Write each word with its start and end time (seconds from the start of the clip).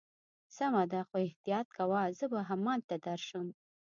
سمه 0.57 0.83
ده، 0.91 0.99
خو 1.07 1.15
احتیاط 1.27 1.67
کوه، 1.77 2.01
زه 2.17 2.25
به 2.31 2.39
همالته 2.49 2.95
درشم. 3.05 3.47